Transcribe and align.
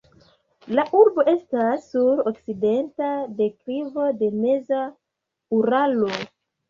La 0.77 0.85
urbo 0.99 1.25
estas 1.33 1.83
sur 1.91 2.23
okcidenta 2.31 3.11
deklivo 3.43 4.07
de 4.23 4.31
meza 4.39 4.81
Uralo. 5.59 6.11